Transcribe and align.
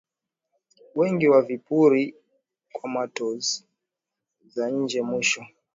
wengi 0.95 1.27
wa 1.27 1.41
vipuri 1.41 2.15
kwa 2.71 2.89
motors 2.89 3.65
za 4.45 4.69
nje 4.71 5.01
mwisho 5.01 5.45